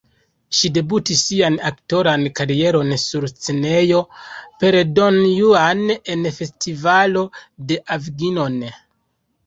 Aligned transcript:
Ŝi 0.59 0.69
debutis 0.77 1.19
sian 1.25 1.57
aktoran 1.69 2.23
karieron 2.39 2.89
sur 3.03 3.29
scenejo, 3.33 4.01
per 4.65 4.81
"Don 4.97 5.21
Juan" 5.35 5.87
en 6.17 6.29
Festivalo 6.41 7.29
de 7.73 7.83
Avignon. 7.99 8.63